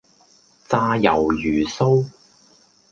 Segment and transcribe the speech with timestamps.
[0.67, 2.09] 炸魷魚鬚